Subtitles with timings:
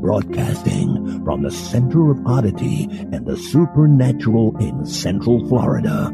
[0.00, 6.10] Broadcasting from the center of oddity and the supernatural in Central Florida,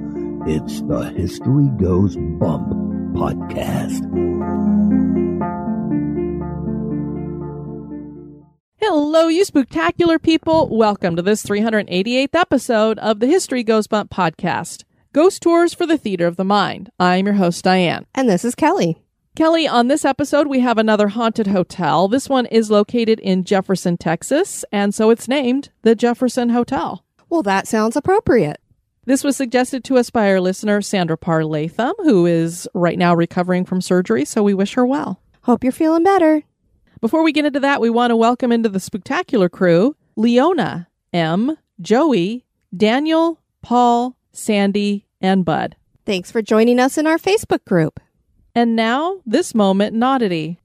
[0.47, 2.69] it's the History Goes Bump
[3.15, 4.03] podcast.
[8.77, 10.69] Hello, you spectacular people.
[10.69, 14.85] Welcome to this 388th episode of the History Goes Bump podcast.
[15.15, 16.91] Ghost Tours for the Theater of the Mind.
[16.99, 18.05] I'm your host, Diane.
[18.17, 19.01] And this is Kelly.
[19.37, 22.09] Kelly, on this episode, we have another haunted hotel.
[22.09, 27.05] This one is located in Jefferson, Texas, and so it's named the Jefferson Hotel.
[27.29, 28.61] Well, that sounds appropriate.
[29.05, 33.15] This was suggested to us by our listener, Sandra Parr Latham, who is right now
[33.15, 35.21] recovering from surgery, so we wish her well.
[35.43, 36.43] Hope you're feeling better.
[37.01, 41.57] Before we get into that, we want to welcome into the spectacular crew Leona, M,
[41.81, 45.75] Joey, Daniel, Paul, Sandy, and Bud.
[46.05, 47.99] Thanks for joining us in our Facebook group.
[48.55, 50.61] And now, this moment in oddity.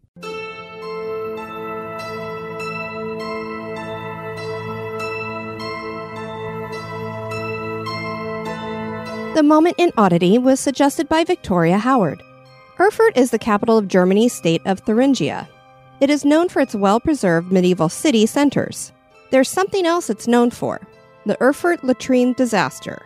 [9.34, 12.22] The moment in oddity was suggested by Victoria Howard.
[12.78, 15.48] Erfurt is the capital of Germany's state of Thuringia.
[16.02, 18.92] It is known for its well preserved medieval city centers.
[19.32, 20.82] There's something else it's known for
[21.26, 23.02] the Erfurt latrine disaster.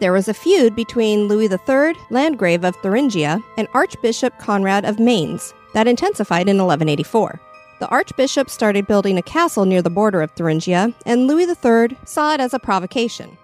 [0.00, 5.52] There was a feud between Louis III, Landgrave of Thuringia, and Archbishop Conrad of Mainz
[5.74, 7.40] that intensified in 1184.
[7.80, 12.34] The Archbishop started building a castle near the border of Thuringia, and Louis III saw
[12.34, 13.36] it as a provocation.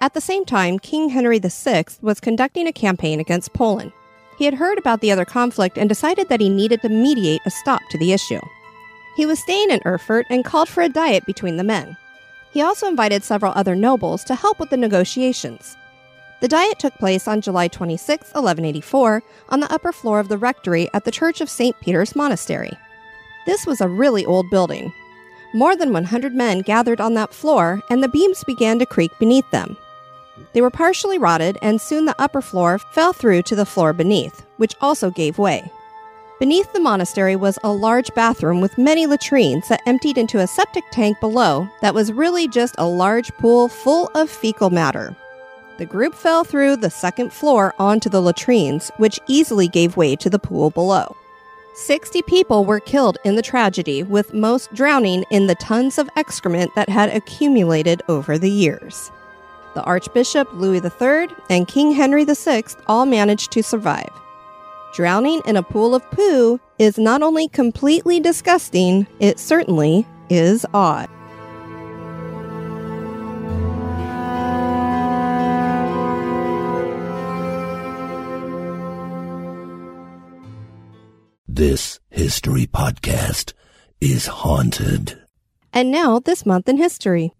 [0.00, 3.92] At the same time, King Henry VI was conducting a campaign against Poland.
[4.36, 7.50] He had heard about the other conflict and decided that he needed to mediate a
[7.50, 8.40] stop to the issue.
[9.16, 11.96] He was staying in Erfurt and called for a diet between the men.
[12.52, 15.76] He also invited several other nobles to help with the negotiations.
[16.44, 20.90] The diet took place on July 26, 1184, on the upper floor of the rectory
[20.92, 21.74] at the Church of St.
[21.80, 22.70] Peter's Monastery.
[23.46, 24.92] This was a really old building.
[25.54, 29.50] More than 100 men gathered on that floor, and the beams began to creak beneath
[29.52, 29.78] them.
[30.52, 34.44] They were partially rotted, and soon the upper floor fell through to the floor beneath,
[34.58, 35.72] which also gave way.
[36.40, 40.84] Beneath the monastery was a large bathroom with many latrines that emptied into a septic
[40.92, 45.16] tank below that was really just a large pool full of fecal matter.
[45.76, 50.30] The group fell through the second floor onto the latrines, which easily gave way to
[50.30, 51.16] the pool below.
[51.74, 56.72] 60 people were killed in the tragedy, with most drowning in the tons of excrement
[56.76, 59.10] that had accumulated over the years.
[59.74, 64.10] The Archbishop Louis III and King Henry VI all managed to survive.
[64.94, 71.08] Drowning in a pool of poo is not only completely disgusting, it certainly is odd.
[81.56, 83.52] This history podcast
[84.00, 85.22] is haunted.
[85.72, 87.32] And now, this month in history.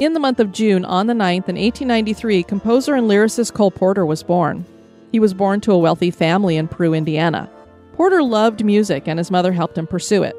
[0.00, 4.06] In the month of June, on the 9th, in 1893, composer and lyricist Cole Porter
[4.06, 4.64] was born.
[5.12, 7.50] He was born to a wealthy family in Peru, Indiana.
[7.94, 10.34] Porter loved music, and his mother helped him pursue it.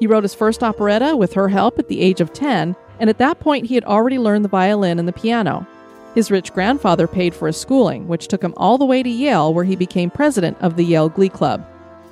[0.00, 3.18] He wrote his first operetta with her help at the age of 10, and at
[3.18, 5.64] that point he had already learned the violin and the piano.
[6.16, 9.54] His rich grandfather paid for his schooling, which took him all the way to Yale,
[9.54, 11.64] where he became president of the Yale Glee Club.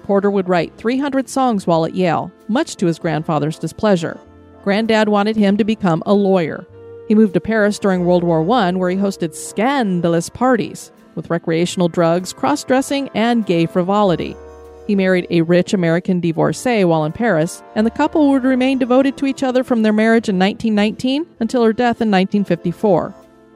[0.04, 4.20] Porter would write 300 songs while at Yale, much to his grandfather's displeasure.
[4.62, 6.66] Granddad wanted him to become a lawyer.
[7.08, 11.88] He moved to Paris during World War I, where he hosted scandalous parties with recreational
[11.88, 14.36] drugs, cross dressing, and gay frivolity.
[14.86, 19.16] He married a rich American divorcee while in Paris, and the couple would remain devoted
[19.16, 23.14] to each other from their marriage in 1919 until her death in 1954.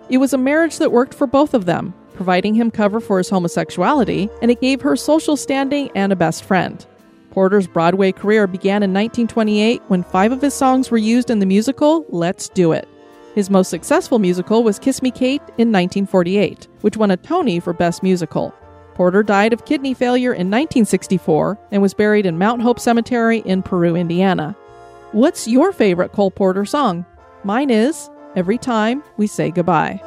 [0.08, 3.28] It was a marriage that worked for both of them, providing him cover for his
[3.28, 6.86] homosexuality, and it gave her social standing and a best friend.
[7.30, 11.46] Porter's Broadway career began in 1928 when five of his songs were used in the
[11.46, 12.88] musical Let's Do It.
[13.34, 17.72] His most successful musical was Kiss Me Kate in 1948, which won a Tony for
[17.72, 18.52] Best Musical.
[18.98, 23.62] Porter died of kidney failure in 1964 and was buried in Mount Hope Cemetery in
[23.62, 24.56] Peru, Indiana.
[25.12, 27.06] What's your favorite Cole Porter song?
[27.44, 30.00] Mine is Every Time We Say Goodbye.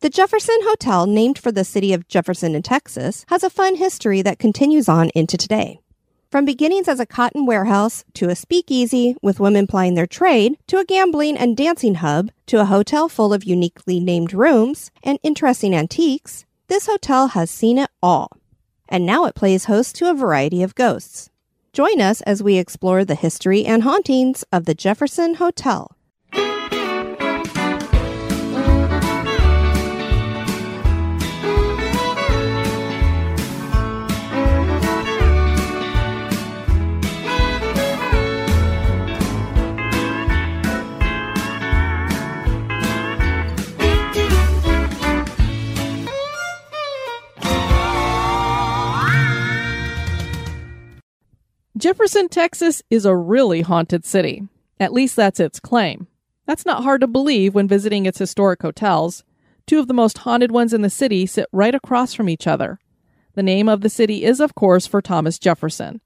[0.00, 4.20] The Jefferson Hotel, named for the city of Jefferson in Texas, has a fun history
[4.20, 5.81] that continues on into today.
[6.32, 10.78] From beginnings as a cotton warehouse to a speakeasy with women plying their trade to
[10.78, 15.74] a gambling and dancing hub to a hotel full of uniquely named rooms and interesting
[15.74, 18.30] antiques, this hotel has seen it all.
[18.88, 21.28] And now it plays host to a variety of ghosts.
[21.74, 25.94] Join us as we explore the history and hauntings of the Jefferson Hotel.
[51.82, 54.46] Jefferson, Texas is a really haunted city.
[54.78, 56.06] At least that's its claim.
[56.46, 59.24] That's not hard to believe when visiting its historic hotels.
[59.66, 62.78] Two of the most haunted ones in the city sit right across from each other.
[63.34, 66.00] The name of the city is, of course, for Thomas Jefferson.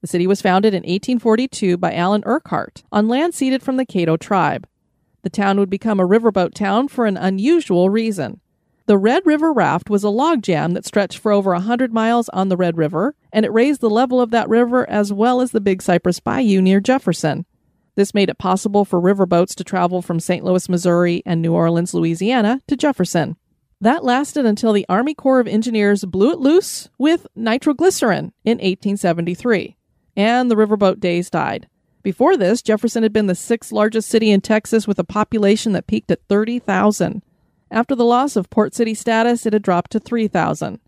[0.00, 4.16] The city was founded in 1842 by Allan Urquhart on land ceded from the Caddo
[4.16, 4.68] tribe.
[5.22, 8.40] The town would become a riverboat town for an unusual reason.
[8.86, 12.28] The Red River Raft was a log jam that stretched for over a 100 miles
[12.28, 15.50] on the Red River, and it raised the level of that river as well as
[15.50, 17.46] the Big Cypress Bayou near Jefferson.
[17.96, 20.44] This made it possible for riverboats to travel from St.
[20.44, 23.36] Louis, Missouri and New Orleans, Louisiana to Jefferson.
[23.80, 29.76] That lasted until the Army Corps of Engineers blew it loose with nitroglycerin in 1873,
[30.16, 31.68] and the riverboat days died.
[32.04, 35.88] Before this, Jefferson had been the sixth largest city in Texas with a population that
[35.88, 37.22] peaked at 30,000.
[37.76, 40.80] After the loss of port city status, it had dropped to 3,000.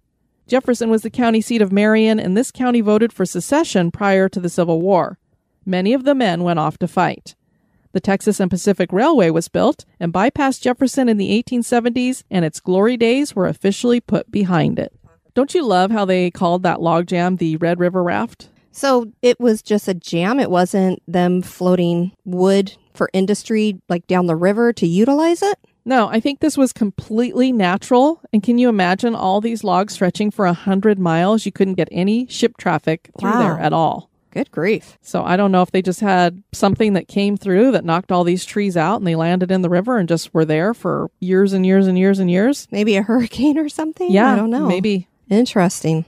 [0.46, 4.40] Jefferson was the county seat of Marion, and this county voted for secession prior to
[4.40, 5.18] the Civil War.
[5.66, 7.34] Many of the men went off to fight.
[7.92, 12.58] The Texas and Pacific Railway was built and bypassed Jefferson in the 1870s, and its
[12.58, 14.94] glory days were officially put behind it.
[15.34, 18.48] Don't you love how they called that logjam the Red River Raft?
[18.72, 20.40] So it was just a jam.
[20.40, 25.58] It wasn't them floating wood for industry like down the river to utilize it?
[25.88, 28.20] No, I think this was completely natural.
[28.30, 31.46] And can you imagine all these logs stretching for a hundred miles?
[31.46, 33.38] You couldn't get any ship traffic through Wow.
[33.38, 34.10] there at all.
[34.30, 34.98] Good grief.
[35.00, 38.22] So I don't know if they just had something that came through that knocked all
[38.22, 41.54] these trees out and they landed in the river and just were there for years
[41.54, 42.68] and years and years and years.
[42.70, 44.10] Maybe a hurricane or something?
[44.10, 44.66] Yeah, I don't know.
[44.66, 45.08] Maybe.
[45.30, 46.04] Interesting.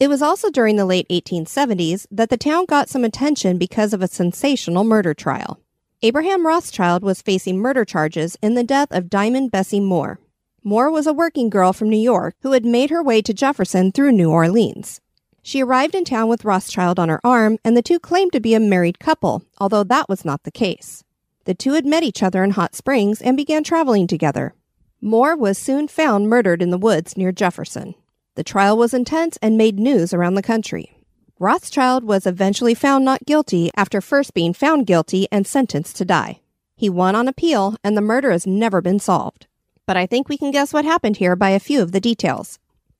[0.00, 4.00] It was also during the late 1870s that the town got some attention because of
[4.00, 5.60] a sensational murder trial.
[6.02, 10.18] Abraham Rothschild was facing murder charges in the death of Diamond Bessie Moore.
[10.64, 13.92] Moore was a working girl from New York who had made her way to Jefferson
[13.92, 15.02] through New Orleans.
[15.42, 18.54] She arrived in town with Rothschild on her arm, and the two claimed to be
[18.54, 21.04] a married couple, although that was not the case.
[21.44, 24.54] The two had met each other in Hot Springs and began traveling together.
[25.02, 27.94] Moore was soon found murdered in the woods near Jefferson.
[28.36, 30.96] The trial was intense and made news around the country.
[31.42, 36.42] Rothschild was eventually found not guilty after first being found guilty and sentenced to die.
[36.76, 39.46] He won on appeal, and the murder has never been solved.
[39.86, 42.58] But I think we can guess what happened here by a few of the details.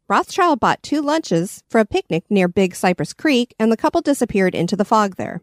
[0.09, 4.55] Rothschild bought two lunches for a picnic near Big Cypress Creek, and the couple disappeared
[4.55, 5.43] into the fog there.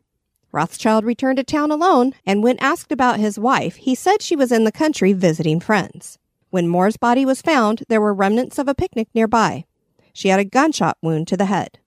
[0.51, 4.51] Rothschild returned to town alone, and when asked about his wife, he said she was
[4.51, 6.17] in the country visiting friends.
[6.50, 9.65] When Moore's body was found, there were remnants of a picnic nearby.
[10.13, 11.77] She had a gunshot wound to the head.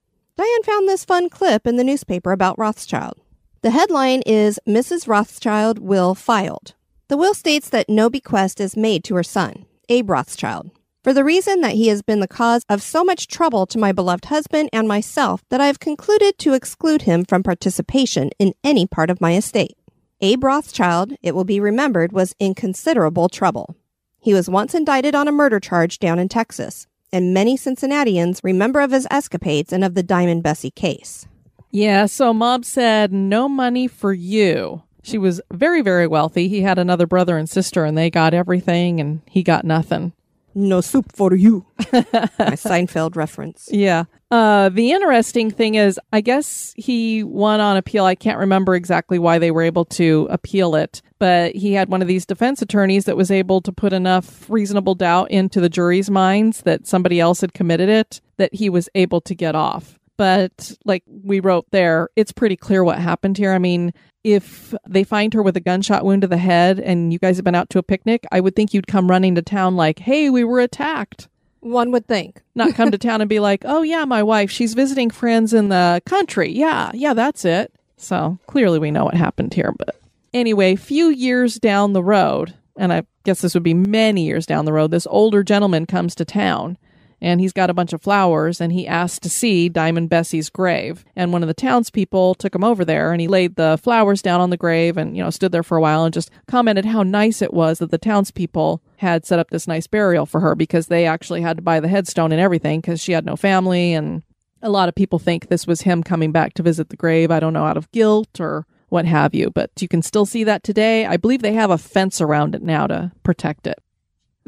[0.41, 3.21] Diane found this fun clip in the newspaper about Rothschild.
[3.61, 5.07] The headline is Mrs.
[5.07, 6.73] Rothschild will filed.
[7.09, 10.71] The will states that no bequest is made to her son, Abe Rothschild,
[11.05, 13.93] for the reason that he has been the cause of so much trouble to my
[13.93, 18.87] beloved husband and myself that I have concluded to exclude him from participation in any
[18.87, 19.77] part of my estate.
[20.23, 23.77] Abe Rothschild, it will be remembered, was in considerable trouble.
[24.19, 28.81] He was once indicted on a murder charge down in Texas, and many Cincinnatians remember
[28.81, 31.27] of his escapades and of the Diamond Bessie case.
[31.71, 34.83] Yeah, so Mob said, no money for you.
[35.03, 36.49] She was very, very wealthy.
[36.49, 40.13] He had another brother and sister, and they got everything, and he got nothing.
[40.55, 41.67] No soup for you.
[41.93, 43.69] My Seinfeld reference.
[43.71, 44.05] Yeah.
[44.31, 48.05] Uh, the interesting thing is, I guess he won on appeal.
[48.05, 52.03] I can't remember exactly why they were able to appeal it, but he had one
[52.03, 56.11] of these defense attorneys that was able to put enough reasonable doubt into the jury's
[56.11, 59.99] minds that somebody else had committed it that he was able to get off.
[60.21, 63.55] But like we wrote there, it's pretty clear what happened here.
[63.55, 67.19] I mean, if they find her with a gunshot wound to the head and you
[67.19, 69.77] guys have been out to a picnic, I would think you'd come running to town
[69.77, 71.31] like, hey, we were attacked.
[71.61, 72.43] One would think.
[72.55, 75.71] Not come to town and be like, oh, yeah, my wife, she's visiting friends in
[75.71, 76.53] the country.
[76.53, 77.73] Yeah, yeah, that's it.
[77.97, 79.73] So clearly we know what happened here.
[79.79, 79.99] But
[80.35, 84.67] anyway, few years down the road, and I guess this would be many years down
[84.67, 86.77] the road, this older gentleman comes to town
[87.21, 91.05] and he's got a bunch of flowers and he asked to see Diamond Bessie's grave.
[91.15, 94.41] And one of the townspeople took him over there and he laid the flowers down
[94.41, 97.03] on the grave and, you know, stood there for a while and just commented how
[97.03, 100.87] nice it was that the townspeople had set up this nice burial for her because
[100.87, 103.93] they actually had to buy the headstone and everything because she had no family.
[103.93, 104.23] And
[104.63, 107.31] a lot of people think this was him coming back to visit the grave.
[107.31, 110.45] I don't know, out of guilt or what have you, but you can still see
[110.45, 111.07] that today.
[111.07, 113.79] I believe they have a fence around it now to protect it.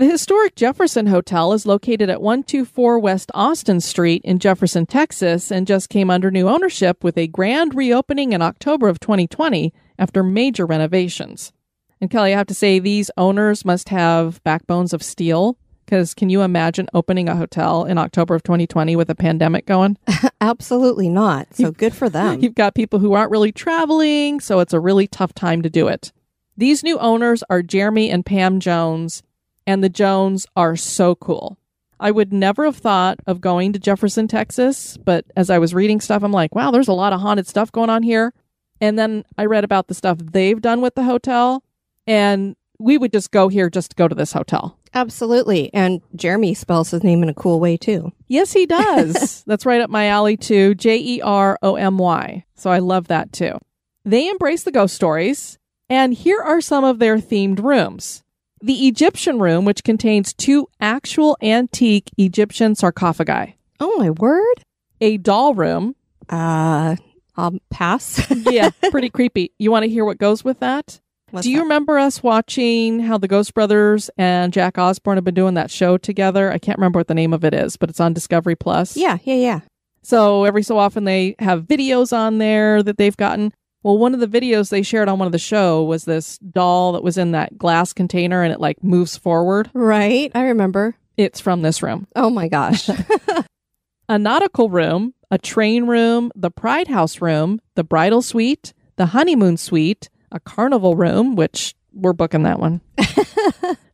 [0.02, 5.64] The historic Jefferson Hotel is located at 124 West Austin Street in Jefferson, Texas, and
[5.64, 10.66] just came under new ownership with a grand reopening in October of 2020 after major
[10.66, 11.52] renovations.
[12.00, 15.56] And Kelly, I have to say, these owners must have backbones of steel.
[15.84, 19.98] Because can you imagine opening a hotel in October of 2020 with a pandemic going?
[20.40, 21.54] Absolutely not.
[21.54, 22.40] So good for them.
[22.40, 25.86] You've got people who aren't really traveling, so it's a really tough time to do
[25.86, 26.10] it.
[26.56, 29.22] These new owners are Jeremy and Pam Jones,
[29.66, 31.58] and the Jones are so cool.
[32.00, 36.00] I would never have thought of going to Jefferson, Texas, but as I was reading
[36.00, 38.34] stuff, I'm like, wow, there's a lot of haunted stuff going on here.
[38.80, 41.62] And then I read about the stuff they've done with the hotel,
[42.06, 44.76] and we would just go here just to go to this hotel.
[44.94, 45.72] Absolutely.
[45.72, 48.12] And Jeremy spells his name in a cool way, too.
[48.26, 49.44] Yes, he does.
[49.46, 50.74] That's right up my alley, too.
[50.74, 52.44] J E R O M Y.
[52.56, 53.58] So I love that, too.
[54.04, 58.24] They embrace the ghost stories, and here are some of their themed rooms.
[58.62, 64.62] The Egyptian room, which contains two actual antique Egyptian sarcophagi, Oh, my word.
[65.00, 65.96] a doll room.
[66.28, 66.94] Uh,
[67.36, 68.24] I'll pass.
[68.52, 69.50] Yeah, pretty creepy.
[69.58, 71.00] You want to hear what goes with that?
[71.30, 71.62] What's Do you that?
[71.64, 75.96] remember us watching how the Ghost Brothers and Jack Osbourne have been doing that show
[75.96, 76.52] together?
[76.52, 78.96] I can't remember what the name of it is, but it's on Discovery Plus.
[78.96, 79.60] Yeah, yeah, yeah.
[80.02, 83.52] So every so often they have videos on there that they've gotten.
[83.82, 86.92] Well, one of the videos they shared on one of the show was this doll
[86.92, 89.70] that was in that glass container and it like moves forward.
[89.74, 90.30] Right.
[90.34, 90.96] I remember.
[91.16, 92.06] It's from this room.
[92.14, 92.88] Oh, my gosh.
[94.08, 99.56] A nautical room, a train room, the Pride House room, the bridal suite, the honeymoon
[99.56, 102.80] suite, a carnival room, which we're booking that one.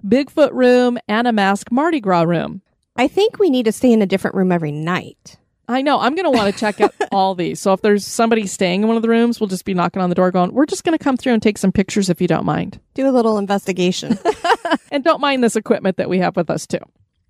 [0.04, 2.62] Bigfoot room and a mask Mardi Gras room.
[2.96, 5.36] I think we need to stay in a different room every night.
[5.68, 6.00] I know.
[6.00, 7.60] I'm going to want to check out all these.
[7.60, 10.08] So if there's somebody staying in one of the rooms, we'll just be knocking on
[10.08, 12.26] the door going, we're just going to come through and take some pictures if you
[12.26, 12.80] don't mind.
[12.94, 14.18] Do a little investigation.
[14.90, 16.78] And don't mind this equipment that we have with us too.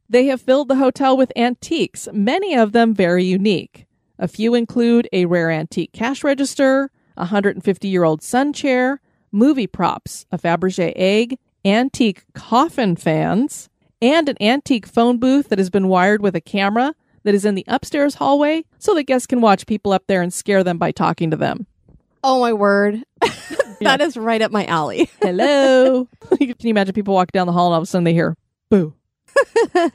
[0.08, 3.86] They have filled the hotel with antiques, many of them very unique.
[4.18, 9.00] A few include a rare antique cash register, a 150 year old sun chair,
[9.32, 13.68] movie props, a Fabergé egg, antique coffin fans,
[14.00, 16.94] and an antique phone booth that has been wired with a camera
[17.28, 20.32] that is in the upstairs hallway so that guests can watch people up there and
[20.32, 21.66] scare them by talking to them.
[22.24, 23.04] oh, my word.
[23.82, 25.10] that is right up my alley.
[25.20, 26.08] Hello.
[26.38, 28.34] Can you imagine people walk down the hall and all of a sudden they hear
[28.70, 28.94] boo?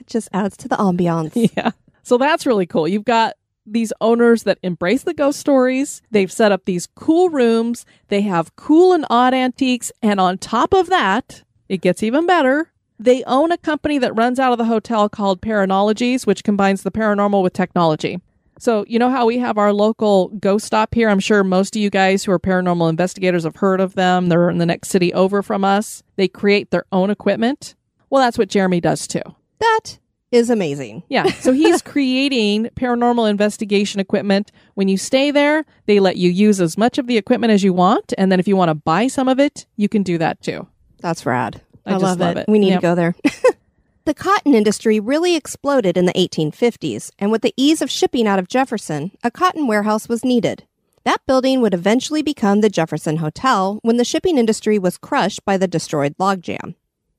[0.06, 1.50] Just adds to the ambiance.
[1.58, 1.72] Yeah.
[2.04, 2.88] So that's really cool.
[2.88, 3.34] You've got
[3.66, 6.04] these owners that embrace the ghost stories.
[6.12, 7.84] They've set up these cool rooms.
[8.10, 9.92] They have cool and odd antiques.
[10.04, 12.70] And on top of that, it gets even better.
[13.04, 16.92] They own a company that runs out of the hotel called Paranologies, which combines the
[16.92, 18.22] paranormal with technology.
[18.58, 21.10] So, you know how we have our local ghost stop here?
[21.10, 24.30] I'm sure most of you guys who are paranormal investigators have heard of them.
[24.30, 26.02] They're in the next city over from us.
[26.16, 27.76] They create their own equipment.
[28.10, 29.24] Well, that's what Jeremy does too.
[29.60, 30.00] That
[30.32, 31.04] is amazing.
[31.10, 31.26] Yeah.
[31.26, 34.50] So he's creating paranormal investigation equipment.
[34.76, 37.74] When you stay there, they let you use as much of the equipment as you
[37.74, 38.14] want.
[38.18, 40.70] And then if you want to buy some of it, you can do that too.
[41.02, 41.63] That's rad.
[41.86, 42.42] I I, just love, love it.
[42.42, 42.50] it.
[42.52, 42.80] We need Yep.
[42.82, 43.16] to go there.
[44.06, 48.40] the cotton industry really exploded in the 1850s, and with the ease of shipping out
[48.40, 50.66] of Jefferson, a cotton warehouse was needed.
[51.06, 55.58] That building would eventually become the Jefferson Hotel when the shipping industry was crushed by
[55.58, 56.76] the destroyed logjam.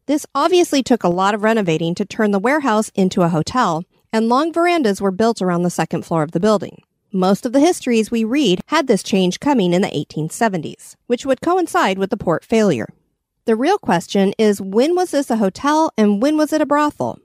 [0.07, 4.29] This obviously took a lot of renovating to turn the warehouse into a hotel, and
[4.29, 6.83] long verandas were built around the second floor of the building.
[7.13, 11.41] Most of the histories we read had this change coming in the 1870s, which would
[11.41, 12.89] coincide with the port failure.
[13.47, 17.19] The real question is when was this a hotel and when was it a brothel?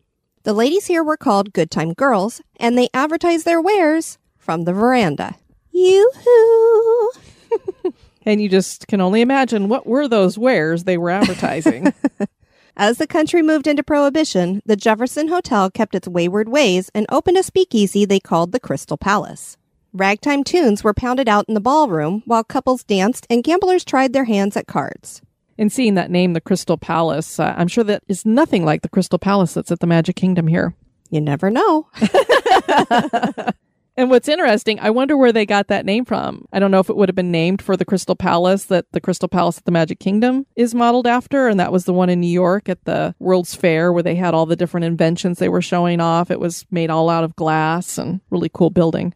[0.43, 4.73] The ladies here were called Good Time Girls, and they advertised their wares from the
[4.73, 5.35] veranda.
[5.71, 7.11] Yoo-hoo!
[8.25, 11.93] And you just can only imagine what were those wares they were advertising.
[12.77, 17.38] As the country moved into Prohibition, the Jefferson Hotel kept its wayward ways and opened
[17.38, 19.57] a speakeasy they called the Crystal Palace.
[19.93, 24.25] Ragtime tunes were pounded out in the ballroom while couples danced and gamblers tried their
[24.25, 25.21] hands at cards.
[25.59, 28.89] And seeing that name, the Crystal Palace, uh, I'm sure that is nothing like the
[28.89, 30.73] Crystal Palace that's at the Magic Kingdom here.
[31.11, 31.89] You never know.
[33.99, 36.45] And what's interesting, I wonder where they got that name from.
[36.53, 39.01] I don't know if it would have been named for the Crystal Palace that the
[39.01, 41.49] Crystal Palace at the Magic Kingdom is modeled after.
[41.49, 44.33] And that was the one in New York at the World's Fair where they had
[44.33, 46.31] all the different inventions they were showing off.
[46.31, 49.13] It was made all out of glass and really cool building.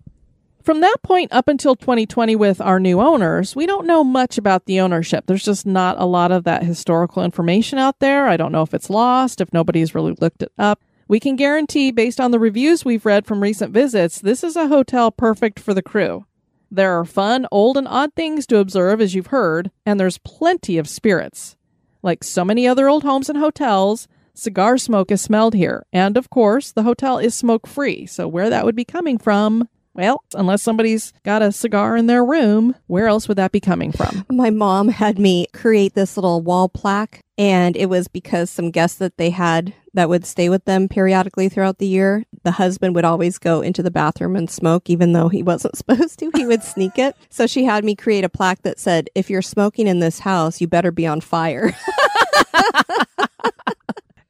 [0.64, 4.66] From that point up until 2020 with our new owners, we don't know much about
[4.66, 5.26] the ownership.
[5.26, 8.28] There's just not a lot of that historical information out there.
[8.28, 10.82] I don't know if it's lost, if nobody's really looked it up.
[11.10, 14.70] We can guarantee, based on the reviews we've read from recent visits, this is a
[14.70, 16.26] hotel perfect for the crew.
[16.72, 20.78] There are fun, old, and odd things to observe, as you've heard, and there's plenty
[20.78, 21.58] of spirits.
[22.02, 25.86] Like so many other old homes and hotels, cigar smoke is smelled here.
[25.92, 29.68] And of course, the hotel is smoke free, so where that would be coming from,
[29.96, 33.92] well, unless somebody's got a cigar in their room, where else would that be coming
[33.92, 34.26] from?
[34.32, 38.98] My mom had me create this little wall plaque, and it was because some guests
[38.98, 43.06] that they had that would stay with them periodically throughout the year, the husband would
[43.06, 46.32] always go into the bathroom and smoke, even though he wasn't supposed to.
[46.36, 47.16] He would sneak it.
[47.30, 50.60] So she had me create a plaque that said, If you're smoking in this house,
[50.60, 51.76] you better be on fire.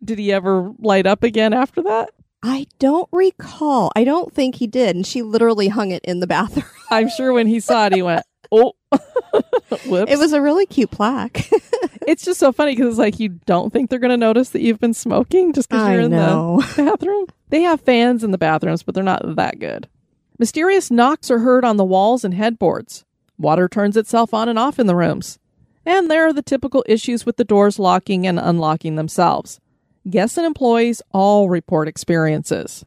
[0.03, 2.09] Did he ever light up again after that?
[2.43, 3.91] I don't recall.
[3.95, 4.97] I don't think he did.
[4.97, 6.65] And she literally hung it in the bathroom.
[6.91, 8.73] I'm sure when he saw it, he went, oh,
[9.85, 10.11] whoops.
[10.11, 11.49] It was a really cute plaque.
[12.07, 14.61] it's just so funny because it's like you don't think they're going to notice that
[14.61, 16.61] you've been smoking just because you're in know.
[16.75, 17.27] the bathroom.
[17.47, 19.87] They have fans in the bathrooms, but they're not that good.
[20.37, 23.05] Mysterious knocks are heard on the walls and headboards.
[23.37, 25.39] Water turns itself on and off in the rooms.
[25.85, 29.59] And there are the typical issues with the doors locking and unlocking themselves.
[30.09, 32.83] Guests and employees all report experiences.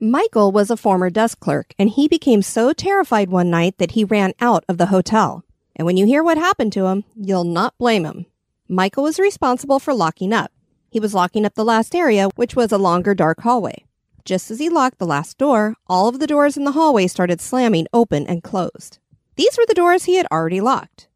[0.00, 4.02] Michael was a former desk clerk, and he became so terrified one night that he
[4.02, 5.44] ran out of the hotel.
[5.76, 8.26] And when you hear what happened to him, you'll not blame him.
[8.68, 10.50] Michael was responsible for locking up.
[10.90, 13.84] He was locking up the last area, which was a longer dark hallway.
[14.24, 17.40] Just as he locked the last door, all of the doors in the hallway started
[17.40, 18.98] slamming open and closed.
[19.36, 21.06] These were the doors he had already locked.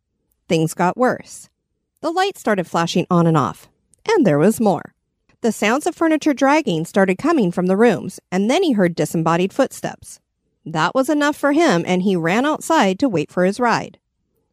[0.48, 1.48] Things got worse.
[2.02, 3.68] The lights started flashing on and off,
[4.08, 4.94] and there was more.
[5.42, 9.55] The sounds of furniture dragging started coming from the rooms, and then he heard disembodied
[9.55, 10.20] footsteps.
[10.66, 13.98] That was enough for him, and he ran outside to wait for his ride.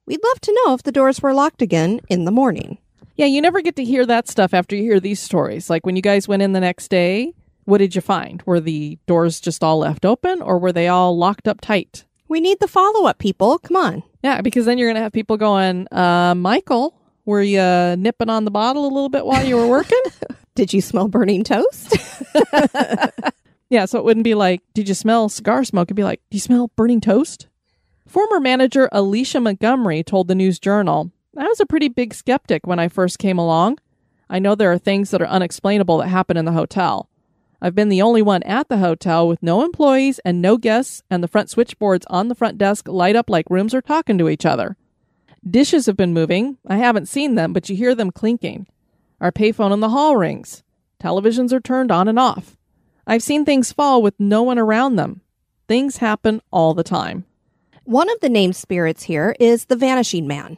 [0.05, 2.77] We'd love to know if the doors were locked again in the morning.
[3.17, 5.69] Yeah, you never get to hear that stuff after you hear these stories.
[5.69, 7.33] Like when you guys went in the next day,
[7.65, 8.41] what did you find?
[8.45, 12.05] Were the doors just all left open or were they all locked up tight?
[12.29, 13.57] We need the follow up, people.
[13.59, 14.03] Come on.
[14.23, 16.95] Yeah, because then you're going to have people going, uh, Michael,
[17.25, 20.01] were you nipping on the bottle a little bit while you were working?
[20.57, 21.95] Did you smell burning toast?
[23.69, 25.85] yeah, so it wouldn't be like, did you smell cigar smoke?
[25.85, 27.45] It'd be like, do you smell burning toast?
[28.07, 32.79] Former manager Alicia Montgomery told the News Journal, I was a pretty big skeptic when
[32.79, 33.77] I first came along.
[34.31, 37.07] I know there are things that are unexplainable that happen in the hotel.
[37.61, 41.23] I've been the only one at the hotel with no employees and no guests, and
[41.23, 44.43] the front switchboards on the front desk light up like rooms are talking to each
[44.43, 44.75] other.
[45.47, 46.57] Dishes have been moving.
[46.65, 48.65] I haven't seen them, but you hear them clinking.
[49.19, 50.63] Our payphone in the hall rings.
[51.01, 52.57] Televisions are turned on and off.
[53.05, 55.21] I've seen things fall with no one around them.
[55.67, 57.25] Things happen all the time.
[57.83, 60.57] One of the named spirits here is the Vanishing Man.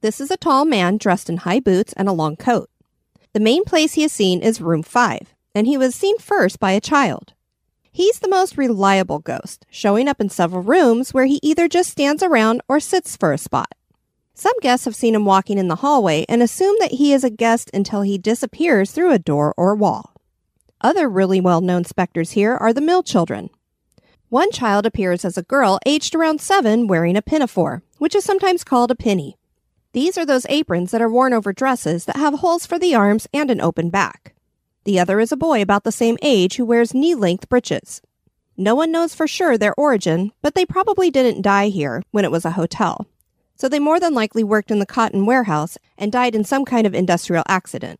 [0.00, 2.68] This is a tall man dressed in high boots and a long coat.
[3.32, 6.72] The main place he is seen is room 5, and he was seen first by
[6.72, 7.34] a child.
[7.92, 12.22] He's the most reliable ghost, showing up in several rooms where he either just stands
[12.22, 13.75] around or sits for a spot.
[14.38, 17.30] Some guests have seen him walking in the hallway and assume that he is a
[17.30, 20.12] guest until he disappears through a door or wall.
[20.82, 23.48] Other really well known specters here are the mill children.
[24.28, 28.62] One child appears as a girl aged around seven wearing a pinafore, which is sometimes
[28.62, 29.38] called a pinny.
[29.94, 33.26] These are those aprons that are worn over dresses that have holes for the arms
[33.32, 34.34] and an open back.
[34.84, 38.02] The other is a boy about the same age who wears knee length breeches.
[38.54, 42.30] No one knows for sure their origin, but they probably didn't die here when it
[42.30, 43.06] was a hotel
[43.56, 46.86] so they more than likely worked in the cotton warehouse and died in some kind
[46.86, 47.98] of industrial accident.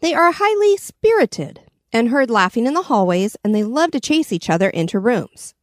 [0.00, 1.60] They are highly spirited
[1.92, 5.54] and heard laughing in the hallways, and they love to chase each other into rooms.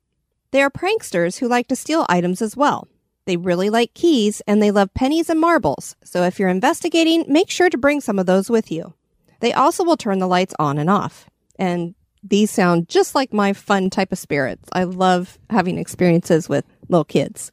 [0.51, 2.87] They are pranksters who like to steal items as well.
[3.25, 7.49] They really like keys and they love pennies and marbles, so if you're investigating, make
[7.49, 8.93] sure to bring some of those with you.
[9.39, 11.29] They also will turn the lights on and off.
[11.57, 14.67] And these sound just like my fun type of spirits.
[14.73, 17.51] I love having experiences with little kids.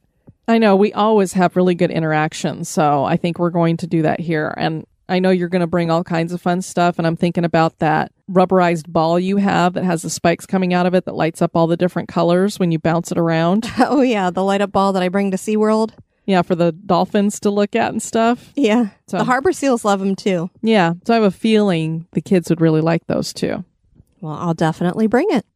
[0.48, 4.02] I know we always have really good interactions, so I think we're going to do
[4.02, 4.54] that here.
[4.56, 7.44] And I know you're going to bring all kinds of fun stuff, and I'm thinking
[7.44, 11.14] about that rubberized ball you have that has the spikes coming out of it that
[11.14, 13.70] lights up all the different colors when you bounce it around.
[13.78, 15.92] Oh, yeah, the light up ball that I bring to SeaWorld.
[16.26, 18.52] Yeah, for the dolphins to look at and stuff.
[18.56, 18.88] Yeah.
[19.06, 20.50] So- the harbor seals love them too.
[20.60, 23.64] Yeah, so I have a feeling the kids would really like those too.
[24.20, 25.46] Well, I'll definitely bring it.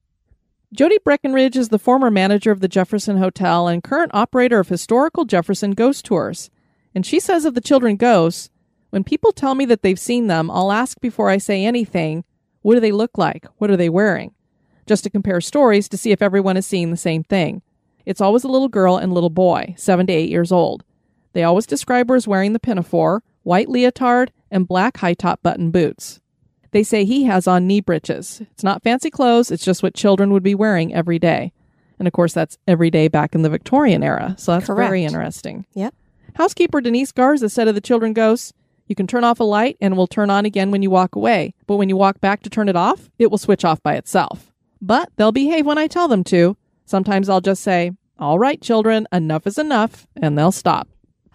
[0.72, 5.24] Jody Breckenridge is the former manager of the Jefferson Hotel and current operator of historical
[5.24, 6.48] Jefferson ghost tours.
[6.94, 8.50] And she says of the children ghosts,
[8.90, 12.22] when people tell me that they've seen them, I'll ask before I say anything,
[12.62, 13.46] what do they look like?
[13.58, 14.32] What are they wearing?
[14.86, 17.62] Just to compare stories to see if everyone is seeing the same thing.
[18.06, 20.84] It's always a little girl and little boy, seven to eight years old.
[21.32, 25.72] They always describe her as wearing the pinafore, white leotard, and black high top button
[25.72, 26.20] boots.
[26.72, 28.40] They say he has on knee breeches.
[28.52, 31.52] It's not fancy clothes, it's just what children would be wearing every day.
[31.98, 34.34] And of course, that's every day back in the Victorian era.
[34.38, 35.66] So that's very interesting.
[35.74, 35.94] Yep.
[36.34, 38.52] Housekeeper Denise Garza said of the children ghosts,
[38.86, 41.14] you can turn off a light and it will turn on again when you walk
[41.14, 41.54] away.
[41.66, 44.50] But when you walk back to turn it off, it will switch off by itself.
[44.80, 46.56] But they'll behave when I tell them to.
[46.86, 50.88] Sometimes I'll just say, All right, children, enough is enough, and they'll stop.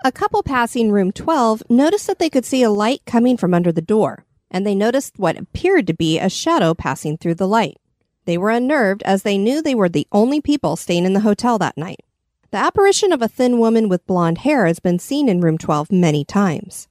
[0.03, 3.71] A couple passing room 12 noticed that they could see a light coming from under
[3.71, 7.77] the door, and they noticed what appeared to be a shadow passing through the light.
[8.25, 11.57] They were unnerved as they knew they were the only people staying in the hotel
[11.59, 12.01] that night.
[12.51, 15.91] The apparition of a thin woman with blonde hair has been seen in room 12
[15.91, 16.87] many times.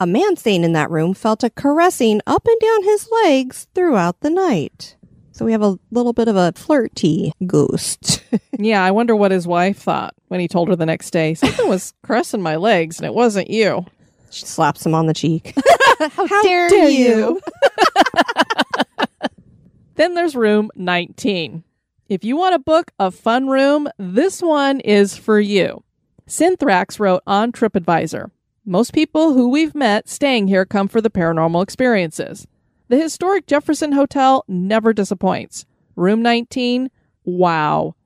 [0.00, 4.20] A man staying in that room felt a caressing up and down his legs throughout
[4.20, 4.96] the night.
[5.32, 8.22] So we have a little bit of a flirty ghost.
[8.60, 11.34] Yeah, I wonder what his wife thought when he told her the next day.
[11.34, 13.86] Something was caressing my legs and it wasn't you.
[14.30, 15.54] She slaps him on the cheek.
[15.98, 17.40] How, dare, dare you?
[19.98, 21.64] Then there's room 19.
[22.08, 25.82] If you want to book a fun room, this one is for you.
[26.24, 28.30] Synthrax wrote on TripAdvisor
[28.64, 32.46] Most people who we've met staying here come for the paranormal experiences.
[32.86, 35.66] The historic Jefferson Hotel never disappoints.
[35.96, 36.92] Room 19,
[37.24, 37.96] wow.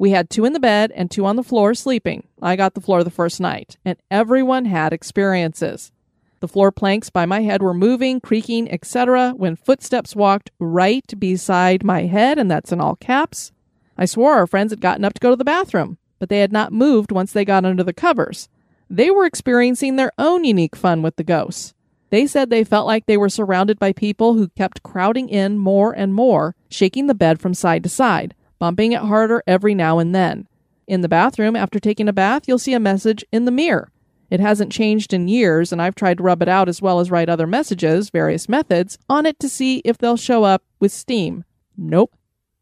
[0.00, 2.26] We had two in the bed and two on the floor sleeping.
[2.40, 5.92] I got the floor the first night, and everyone had experiences.
[6.40, 11.84] The floor planks by my head were moving, creaking, etc., when footsteps walked right beside
[11.84, 13.52] my head, and that's in all caps.
[13.98, 16.50] I swore our friends had gotten up to go to the bathroom, but they had
[16.50, 18.48] not moved once they got under the covers.
[18.88, 21.74] They were experiencing their own unique fun with the ghosts.
[22.08, 25.92] They said they felt like they were surrounded by people who kept crowding in more
[25.92, 30.14] and more, shaking the bed from side to side, bumping it harder every now and
[30.14, 30.46] then.
[30.86, 33.90] In the bathroom, after taking a bath, you'll see a message in the mirror.
[34.30, 37.10] It hasn't changed in years, and I've tried to rub it out as well as
[37.10, 41.44] write other messages, various methods, on it to see if they'll show up with steam.
[41.76, 42.14] Nope.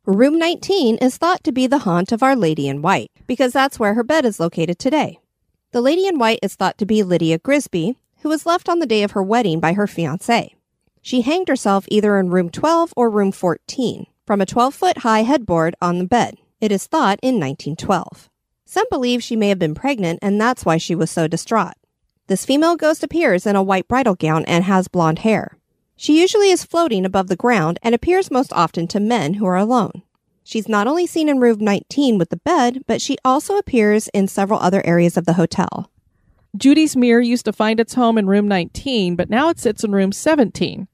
[0.06, 3.78] Room 19 is thought to be the haunt of Our Lady in White because that's
[3.78, 5.18] where her bed is located today.
[5.72, 8.86] The Lady in White is thought to be Lydia Grisby, who was left on the
[8.86, 10.54] day of her wedding by her fiancé.
[11.02, 15.22] She hanged herself either in room 12 or room 14 from a 12 foot high
[15.22, 16.36] headboard on the bed.
[16.60, 18.28] It is thought in 1912.
[18.66, 21.72] Some believe she may have been pregnant and that's why she was so distraught.
[22.26, 25.56] This female ghost appears in a white bridal gown and has blonde hair.
[25.96, 29.56] She usually is floating above the ground and appears most often to men who are
[29.56, 30.02] alone.
[30.44, 34.28] She's not only seen in room 19 with the bed, but she also appears in
[34.28, 35.90] several other areas of the hotel.
[36.54, 39.92] Judy's mirror used to find its home in room 19, but now it sits in
[39.92, 40.86] room 17.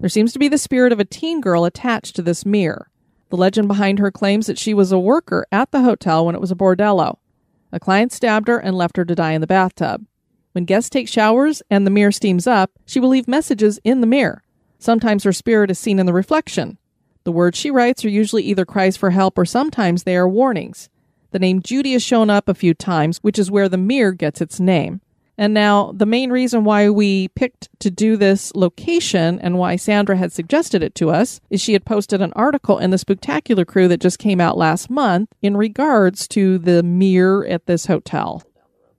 [0.00, 2.90] There seems to be the spirit of a teen girl attached to this mirror.
[3.30, 6.40] The legend behind her claims that she was a worker at the hotel when it
[6.40, 7.18] was a bordello.
[7.72, 10.06] A client stabbed her and left her to die in the bathtub.
[10.52, 14.06] When guests take showers and the mirror steams up, she will leave messages in the
[14.06, 14.42] mirror.
[14.78, 16.78] Sometimes her spirit is seen in the reflection.
[17.24, 20.88] The words she writes are usually either cries for help or sometimes they are warnings.
[21.32, 24.40] The name Judy has shown up a few times, which is where the mirror gets
[24.40, 25.02] its name.
[25.38, 30.16] And now, the main reason why we picked to do this location and why Sandra
[30.16, 33.86] had suggested it to us is she had posted an article in the Spooktacular Crew
[33.86, 38.42] that just came out last month in regards to the mirror at this hotel.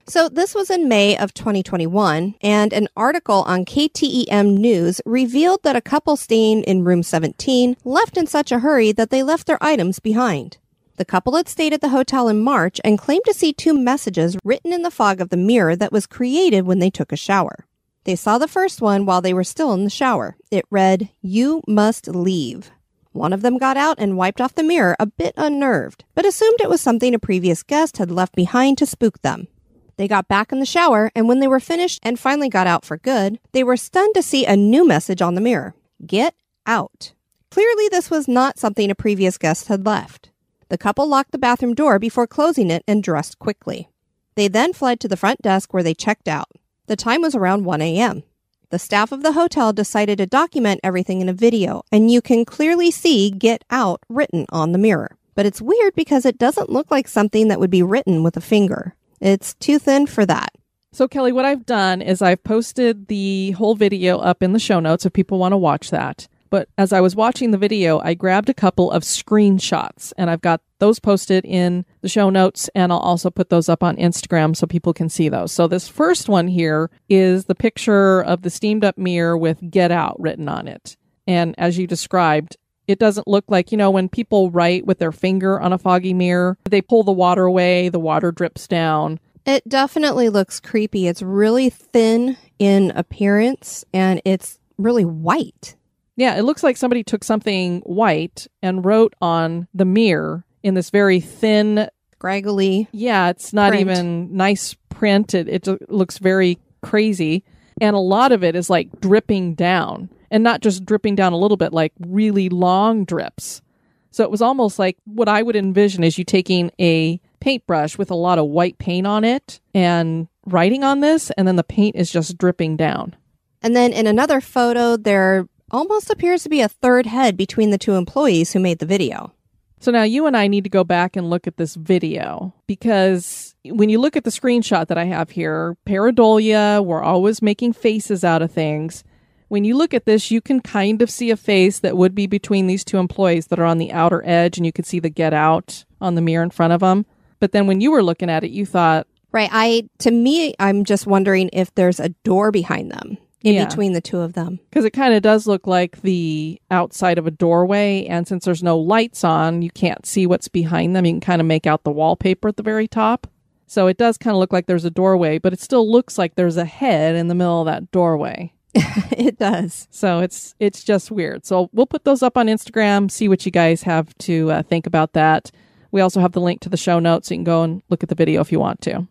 [0.06, 5.76] So, this was in May of 2021, and an article on KTEM News revealed that
[5.76, 9.62] a couple staying in room 17 left in such a hurry that they left their
[9.62, 10.56] items behind.
[11.00, 14.36] The couple had stayed at the hotel in March and claimed to see two messages
[14.44, 17.64] written in the fog of the mirror that was created when they took a shower.
[18.04, 20.36] They saw the first one while they were still in the shower.
[20.50, 22.70] It read, You must leave.
[23.12, 26.60] One of them got out and wiped off the mirror, a bit unnerved, but assumed
[26.60, 29.48] it was something a previous guest had left behind to spook them.
[29.96, 32.84] They got back in the shower, and when they were finished and finally got out
[32.84, 35.74] for good, they were stunned to see a new message on the mirror
[36.06, 36.34] Get
[36.66, 37.14] out.
[37.50, 40.29] Clearly, this was not something a previous guest had left.
[40.70, 43.88] The couple locked the bathroom door before closing it and dressed quickly.
[44.36, 46.46] They then fled to the front desk where they checked out.
[46.86, 48.22] The time was around 1 a.m.
[48.70, 52.44] The staff of the hotel decided to document everything in a video, and you can
[52.44, 55.16] clearly see Get Out written on the mirror.
[55.34, 58.40] But it's weird because it doesn't look like something that would be written with a
[58.40, 58.94] finger.
[59.20, 60.50] It's too thin for that.
[60.92, 64.78] So, Kelly, what I've done is I've posted the whole video up in the show
[64.78, 66.28] notes if people want to watch that.
[66.50, 70.40] But as I was watching the video, I grabbed a couple of screenshots and I've
[70.40, 74.56] got those posted in the show notes and I'll also put those up on Instagram
[74.56, 75.52] so people can see those.
[75.52, 79.92] So this first one here is the picture of the steamed up mirror with get
[79.92, 80.96] out written on it.
[81.26, 82.56] And as you described,
[82.88, 86.12] it doesn't look like, you know, when people write with their finger on a foggy
[86.12, 89.20] mirror, they pull the water away, the water drips down.
[89.46, 91.06] It definitely looks creepy.
[91.06, 95.76] It's really thin in appearance and it's really white.
[96.20, 100.90] Yeah, it looks like somebody took something white and wrote on the mirror in this
[100.90, 102.88] very thin, Scraggly.
[102.92, 103.80] yeah, it's not Print.
[103.80, 105.32] even nice print.
[105.32, 107.42] It, it looks very crazy.
[107.80, 111.38] And a lot of it is like dripping down and not just dripping down a
[111.38, 113.62] little bit, like really long drips.
[114.10, 118.10] So it was almost like what I would envision is you taking a paintbrush with
[118.10, 121.96] a lot of white paint on it and writing on this, and then the paint
[121.96, 123.16] is just dripping down.
[123.62, 127.78] And then in another photo, there almost appears to be a third head between the
[127.78, 129.32] two employees who made the video.
[129.80, 133.54] So now you and I need to go back and look at this video because
[133.64, 138.22] when you look at the screenshot that I have here, pareidolia, we're always making faces
[138.22, 139.04] out of things.
[139.48, 142.26] When you look at this, you can kind of see a face that would be
[142.26, 145.08] between these two employees that are on the outer edge, and you can see the
[145.08, 147.04] get out on the mirror in front of them.
[147.40, 149.48] But then when you were looking at it, you thought, Right.
[149.52, 153.64] I, to me, I'm just wondering if there's a door behind them in Yeah.
[153.66, 154.60] between the two of them.
[154.68, 158.62] because it kind of does look like the outside of a doorway, and since there's
[158.62, 161.04] no lights on, you can't see what's behind them.
[161.06, 163.26] You can kind of make out the wallpaper at the very top.
[163.66, 166.34] So it does kind of look like there's a doorway, but it still looks like
[166.34, 168.52] there's a head in the middle of that doorway.
[168.74, 169.88] it does.
[169.90, 171.44] So it's it's just weird.
[171.46, 173.10] So we'll put those up on Instagram.
[173.10, 175.50] See what you guys have to uh, think about that.
[175.92, 177.28] We also have the link to the show notes.
[177.28, 179.06] So you can go and look at the video if you want to.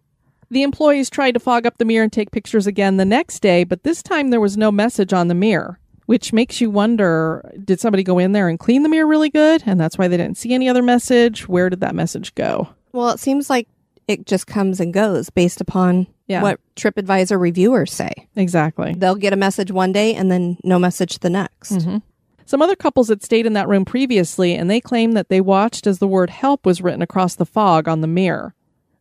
[0.52, 3.64] The employees tried to fog up the mirror and take pictures again the next day,
[3.64, 7.80] but this time there was no message on the mirror, which makes you wonder did
[7.80, 9.64] somebody go in there and clean the mirror really good?
[9.66, 11.48] And that's why they didn't see any other message?
[11.48, 12.70] Where did that message go?
[12.94, 13.68] Well, it seems like
[14.08, 16.42] it just comes and goes based upon Yeah.
[16.42, 18.12] what TripAdvisor reviewers say.
[18.36, 18.96] Exactly.
[18.98, 21.74] They'll get a message one day and then no message the next.
[21.74, 21.98] Mm-hmm.
[22.48, 25.86] Some other couples had stayed in that room previously, and they claimed that they watched
[25.86, 28.56] as the word help was written across the fog on the mirror.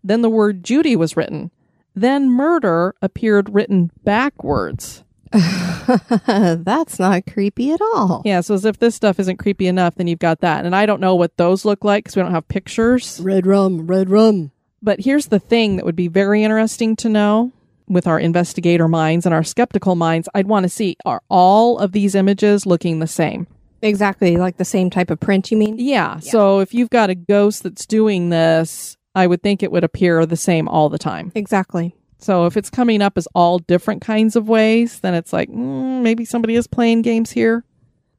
[0.08, 1.50] Then the word Judy was written.
[1.94, 5.04] Then murder appeared written backwards.
[5.30, 8.22] That's not creepy at all.
[8.24, 10.64] Yeah, so as if this stuff isn't creepy enough, then you've got that.
[10.64, 13.20] And I don't know what those look like because we don't have pictures.
[13.20, 14.50] Red rum, red rum.
[14.80, 17.52] But here's the thing that would be very interesting to know
[17.86, 20.28] with our investigator minds and our skeptical minds.
[20.34, 23.46] I'd want to see are all of these images looking the same?
[23.82, 25.76] Exactly, like the same type of print, you mean?
[25.78, 26.18] Yeah.
[26.18, 30.24] So if you've got a ghost that's doing this, I would think it would appear
[30.26, 31.32] the same all the time.
[31.34, 31.94] Exactly.
[32.18, 36.02] So if it's coming up as all different kinds of ways, then it's like mm,
[36.02, 37.64] maybe somebody is playing games here.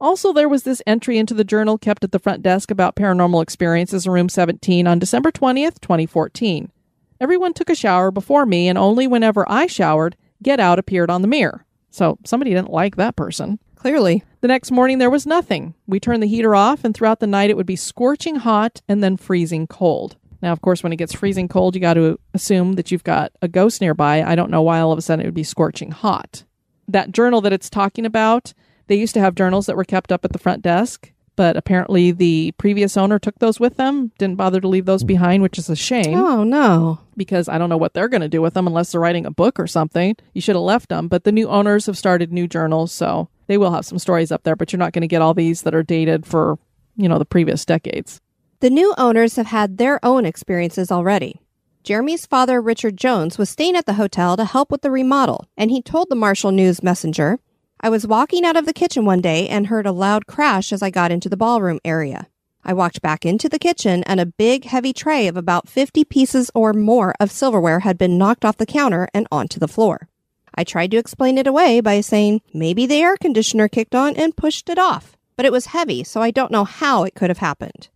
[0.01, 3.43] Also, there was this entry into the journal kept at the front desk about paranormal
[3.43, 6.71] experiences in room 17 on December 20th, 2014.
[7.19, 11.21] Everyone took a shower before me, and only whenever I showered, Get Out appeared on
[11.21, 11.65] the mirror.
[11.89, 13.59] So somebody didn't like that person.
[13.75, 14.23] Clearly.
[14.39, 15.73] The next morning, there was nothing.
[15.85, 19.03] We turned the heater off, and throughout the night, it would be scorching hot and
[19.03, 20.15] then freezing cold.
[20.41, 23.31] Now, of course, when it gets freezing cold, you got to assume that you've got
[23.41, 24.23] a ghost nearby.
[24.23, 26.43] I don't know why all of a sudden it would be scorching hot.
[26.87, 28.53] That journal that it's talking about,
[28.87, 32.11] they used to have journals that were kept up at the front desk, but apparently
[32.11, 35.07] the previous owner took those with them, didn't bother to leave those hmm.
[35.07, 36.99] behind, which is a shame Oh, no.
[37.15, 39.31] because I don't know what they're going to do with them unless they're writing a
[39.31, 40.15] book or something.
[40.33, 41.07] You should have left them.
[41.07, 44.43] But the new owners have started new journals, so they will have some stories up
[44.43, 46.57] there, but you're not going to get all these that are dated for,
[46.97, 48.19] you know, the previous decades.
[48.61, 51.39] The new owners have had their own experiences already.
[51.81, 55.71] Jeremy's father, Richard Jones, was staying at the hotel to help with the remodel, and
[55.71, 57.39] he told the Marshall News Messenger,
[57.79, 60.83] I was walking out of the kitchen one day and heard a loud crash as
[60.83, 62.27] I got into the ballroom area.
[62.65, 66.51] I walked back into the kitchen and a big, heavy tray of about 50 pieces
[66.53, 70.09] or more of silverware had been knocked off the counter and onto the floor.
[70.53, 74.35] I tried to explain it away by saying maybe the air conditioner kicked on and
[74.35, 77.37] pushed it off, but it was heavy, so I don't know how it could have
[77.37, 77.87] happened.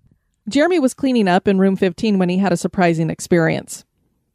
[0.47, 3.85] Jeremy was cleaning up in room 15 when he had a surprising experience.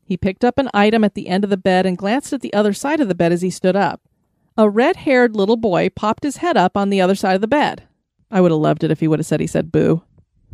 [0.03, 2.53] He picked up an item at the end of the bed and glanced at the
[2.55, 4.01] other side of the bed as he stood up.
[4.57, 7.47] A red haired little boy popped his head up on the other side of the
[7.47, 7.87] bed.
[8.31, 10.03] I would have loved it if he would have said he said boo.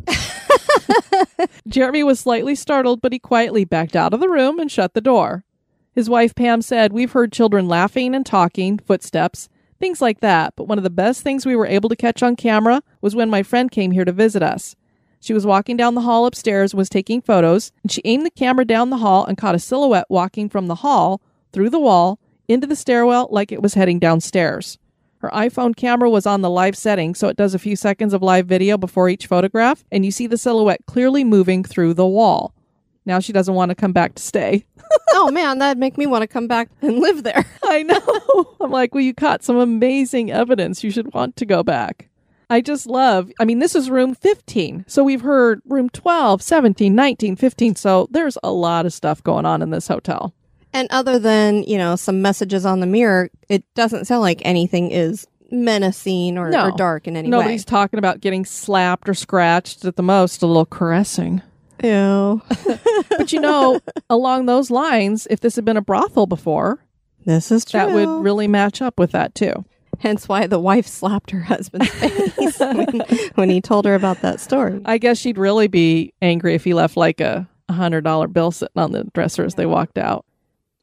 [1.67, 5.01] Jeremy was slightly startled, but he quietly backed out of the room and shut the
[5.01, 5.45] door.
[5.93, 9.47] His wife Pam said, We've heard children laughing and talking, footsteps,
[9.79, 12.35] things like that, but one of the best things we were able to catch on
[12.35, 14.75] camera was when my friend came here to visit us.
[15.25, 18.63] She was walking down the hall upstairs, was taking photos, and she aimed the camera
[18.63, 21.19] down the hall and caught a silhouette walking from the hall,
[21.51, 24.77] through the wall, into the stairwell like it was heading downstairs.
[25.17, 28.21] Her iPhone camera was on the live setting, so it does a few seconds of
[28.21, 32.53] live video before each photograph, and you see the silhouette clearly moving through the wall.
[33.03, 34.67] Now she doesn't want to come back to stay.
[35.13, 37.47] oh man, that'd make me want to come back and live there.
[37.63, 38.55] I know.
[38.61, 40.83] I'm like, well, you caught some amazing evidence.
[40.83, 42.09] You should want to go back.
[42.49, 44.85] I just love, I mean, this is room 15.
[44.87, 47.75] So we've heard room 12, 17, 19, 15.
[47.75, 50.33] So there's a lot of stuff going on in this hotel.
[50.73, 54.91] And other than, you know, some messages on the mirror, it doesn't sound like anything
[54.91, 56.67] is menacing or, No.
[56.69, 57.45] or dark in any Nobody's way.
[57.45, 61.41] Nobody's talking about getting slapped or scratched at the most, a little caressing.
[61.83, 62.41] Ew.
[63.09, 63.79] But you know,
[64.09, 66.79] along those lines, if this had been a brothel before,
[67.25, 67.79] this is true.
[67.79, 69.65] that would really match up with that too.
[69.99, 73.01] Hence why the wife slapped her husband's face when,
[73.35, 74.81] when he told her about that story.
[74.85, 78.81] I guess she'd really be angry if he left like a hundred dollar bill sitting
[78.81, 80.25] on the dresser as they walked out.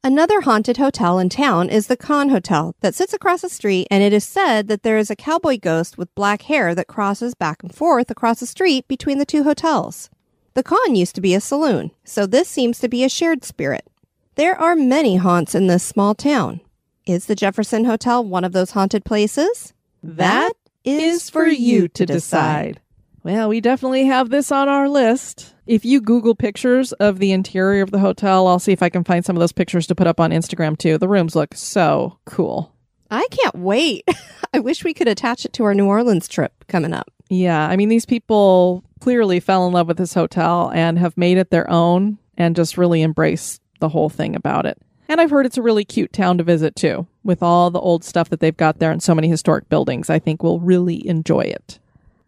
[0.04, 4.02] Another haunted hotel in town is the Con Hotel that sits across the street, and
[4.02, 7.62] it is said that there is a cowboy ghost with black hair that crosses back
[7.62, 10.10] and forth across the street between the two hotels.
[10.54, 13.86] The Con used to be a saloon, so this seems to be a shared spirit.
[14.34, 16.60] There are many haunts in this small town.
[17.04, 19.72] Is the Jefferson Hotel one of those haunted places?
[20.04, 20.52] That
[20.84, 22.80] is for you to decide.
[23.24, 25.52] Well, we definitely have this on our list.
[25.66, 29.02] If you Google pictures of the interior of the hotel, I'll see if I can
[29.02, 30.96] find some of those pictures to put up on Instagram too.
[30.96, 32.72] The rooms look so cool.
[33.10, 34.08] I can't wait.
[34.54, 37.10] I wish we could attach it to our New Orleans trip coming up.
[37.28, 41.38] Yeah, I mean, these people clearly fell in love with this hotel and have made
[41.38, 44.78] it their own and just really embrace the whole thing about it.
[45.12, 48.02] And I've heard it's a really cute town to visit too, with all the old
[48.02, 50.08] stuff that they've got there and so many historic buildings.
[50.08, 51.78] I think we'll really enjoy it.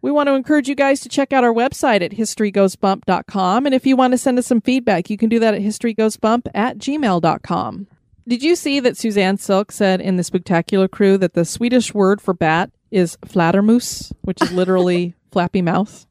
[0.03, 3.65] We want to encourage you guys to check out our website at historygoesbump.com.
[3.65, 6.45] And if you want to send us some feedback, you can do that at historygoesbump
[6.53, 7.87] at gmail.com.
[8.27, 12.21] Did you see that Suzanne Silk said in the Spectacular Crew that the Swedish word
[12.21, 16.05] for bat is fladdermus, which is literally flappy mouth?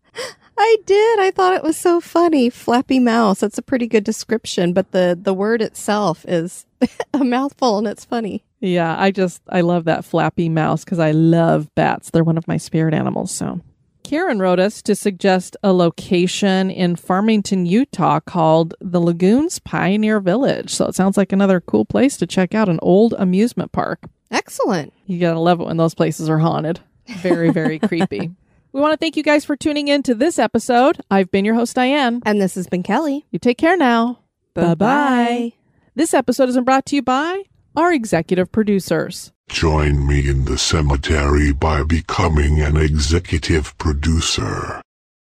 [0.56, 1.18] I did.
[1.20, 2.48] I thought it was so funny.
[2.50, 3.40] Flappy mouse.
[3.40, 6.66] That's a pretty good description, but the the word itself is
[7.14, 8.44] a mouthful and it's funny.
[8.60, 12.10] Yeah, I just I love that flappy mouse because I love bats.
[12.10, 13.30] They're one of my spirit animals.
[13.32, 13.60] So,
[14.04, 20.70] Karen wrote us to suggest a location in Farmington, Utah called the Lagoons Pioneer Village.
[20.70, 24.00] So it sounds like another cool place to check out an old amusement park.
[24.30, 24.92] Excellent.
[25.06, 26.80] You gotta love it when those places are haunted.
[27.18, 28.30] Very, very creepy.
[28.74, 31.00] We want to thank you guys for tuning in to this episode.
[31.08, 32.20] I've been your host, Diane.
[32.26, 33.24] And this has been Kelly.
[33.30, 34.18] You take care now.
[34.54, 35.52] Bye-bye.
[35.94, 37.44] This episode is brought to you by
[37.76, 39.30] our executive producers.
[39.48, 44.82] Join me in the cemetery by becoming an executive producer.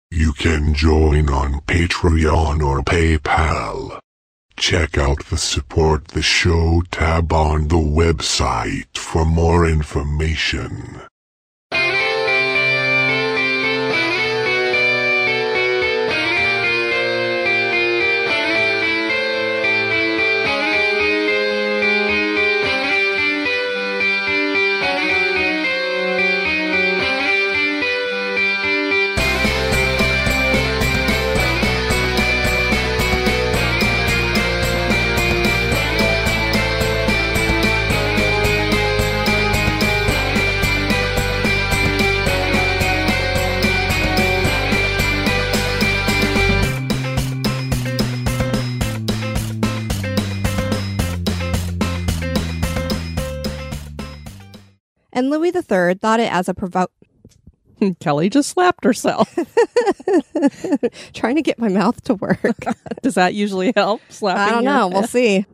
[0.09, 3.99] You can join on Patreon or PayPal.
[4.55, 11.01] Check out the Support the Show tab on the website for more information.
[55.21, 56.87] And Louis III thought it as a provo
[57.99, 59.31] Kelly just slapped herself.
[61.13, 62.39] trying to get my mouth to work.
[63.03, 64.01] Does that usually help?
[64.09, 64.87] Slapping I don't know.
[64.87, 65.45] We'll see.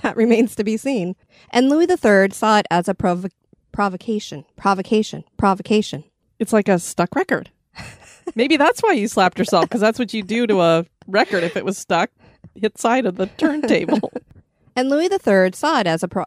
[0.00, 1.16] that remains to be seen.
[1.50, 3.28] And Louis III saw it as a provo-
[3.72, 6.04] provocation, provocation, provocation.
[6.38, 7.50] It's like a stuck record.
[8.34, 11.58] Maybe that's why you slapped yourself because that's what you do to a record if
[11.58, 12.08] it was stuck.
[12.54, 14.10] Hit side of the turntable.
[14.74, 16.24] And Louis III saw it as a pro.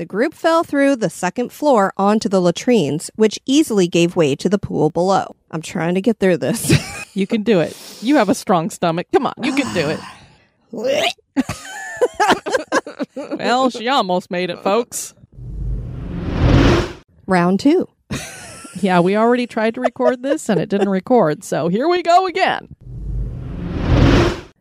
[0.00, 4.48] The group fell through the second floor onto the latrines, which easily gave way to
[4.48, 5.36] the pool below.
[5.50, 6.72] I'm trying to get through this.
[7.14, 7.76] you can do it.
[8.00, 9.08] You have a strong stomach.
[9.12, 10.00] Come on, you can do it.
[13.14, 15.12] Well, she almost made it, folks.
[17.26, 17.86] Round two.
[18.76, 22.26] Yeah, we already tried to record this and it didn't record, so here we go
[22.26, 22.74] again.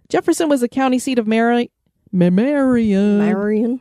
[0.09, 1.71] Jefferson was the county seat of Mary.
[2.11, 3.19] Marion.
[3.19, 3.79] Marion.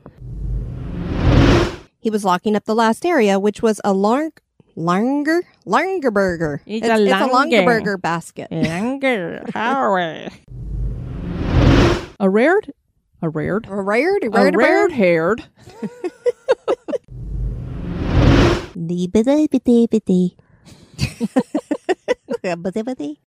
[2.08, 4.38] He was locking up the last area, which was a larg,
[4.74, 6.62] langer, langer burger.
[6.64, 7.50] It's it's, a it's a langer.
[7.50, 8.50] langer burger basket.
[8.50, 10.32] Younger Howard.
[12.18, 12.72] A rared,
[13.20, 15.44] a rared, A rared, a rared, rared haired.